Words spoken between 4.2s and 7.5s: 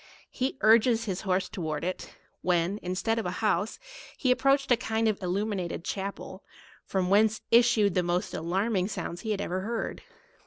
approached a kind of illuminated chapel, from whence